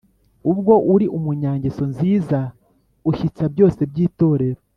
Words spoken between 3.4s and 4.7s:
byose by'Itorero